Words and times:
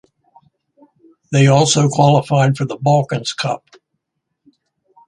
They 1.31 1.45
also 1.45 1.87
qualified 1.87 2.57
for 2.57 2.65
the 2.65 2.75
Balkans 2.77 3.33
Cup. 3.33 3.63